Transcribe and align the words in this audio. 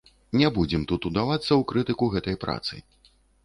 Не 0.39 0.47
будзем 0.55 0.85
тут 0.93 1.05
удавацца 1.11 1.47
ў 1.47 1.61
крытыку 1.73 2.11
гэтай 2.17 2.35
працы. 2.49 2.85